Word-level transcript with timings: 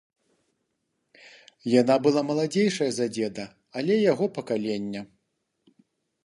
Яна 1.81 1.97
была 2.07 2.21
маладзейшая 2.29 2.87
за 2.97 3.05
дзеда, 3.19 3.45
але 3.83 3.93
яго 4.11 4.25
пакалення. 4.39 5.01